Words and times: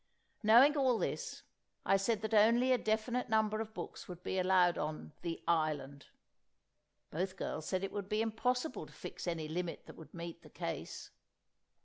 Knowing 0.41 0.75
all 0.75 0.97
this, 0.97 1.43
I 1.85 1.95
said 1.95 2.23
that 2.23 2.33
only 2.33 2.71
a 2.71 2.77
definite 2.79 3.29
number 3.29 3.61
of 3.61 3.75
books 3.75 4.07
would 4.07 4.23
be 4.23 4.39
allowed 4.39 4.75
on 4.75 5.11
The 5.21 5.43
Island. 5.47 6.07
Both 7.11 7.37
girls 7.37 7.67
said 7.67 7.83
it 7.83 7.91
would 7.91 8.09
be 8.09 8.23
impossible 8.23 8.87
to 8.87 8.93
fix 8.93 9.27
any 9.27 9.47
limit 9.47 9.85
that 9.85 9.97
would 9.97 10.11
meet 10.15 10.41
the 10.41 10.49
case. 10.49 11.11